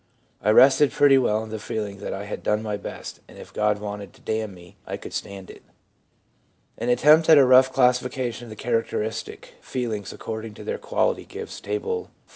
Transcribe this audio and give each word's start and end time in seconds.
I 0.41 0.49
rested 0.49 0.91
pretty 0.91 1.19
well 1.19 1.43
in 1.43 1.49
the 1.51 1.59
feeling 1.59 1.99
that 1.99 2.11
I 2.11 2.23
had 2.25 2.41
done 2.41 2.63
my 2.63 2.75
best, 2.75 3.19
and 3.27 3.37
if 3.37 3.53
God 3.53 3.77
wanted 3.77 4.13
to 4.13 4.21
damn 4.21 4.51
me, 4.51 4.75
I 4.87 4.97
could 4.97 5.13
stand 5.13 5.51
it/ 5.51 5.61
An 6.79 6.89
attempt 6.89 7.29
at 7.29 7.37
a 7.37 7.45
rough 7.45 7.71
classification 7.71 8.45
of 8.45 8.49
the 8.49 8.55
charac 8.55 8.87
teristic 8.89 9.49
feelings 9.61 10.11
according 10.11 10.55
to 10.55 10.63
their 10.63 10.79
quality 10.79 11.25
gives 11.25 11.61
Table 11.61 12.09
XIV. 12.27 12.29